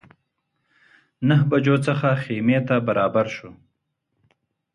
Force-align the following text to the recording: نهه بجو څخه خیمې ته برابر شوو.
نهه 1.27 1.43
بجو 1.49 1.75
څخه 1.87 2.09
خیمې 2.23 2.59
ته 2.67 2.75
برابر 2.87 3.25
شوو. 3.35 3.51